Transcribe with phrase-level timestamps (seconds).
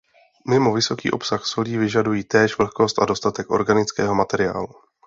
[0.49, 4.67] Mimo vysoký obsah solí vyžadují též vlhkost a dostatek organického materiálu.